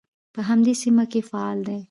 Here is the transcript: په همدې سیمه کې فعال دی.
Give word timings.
په 0.33 0.39
همدې 0.49 0.73
سیمه 0.81 1.05
کې 1.11 1.21
فعال 1.29 1.59
دی. 1.67 1.77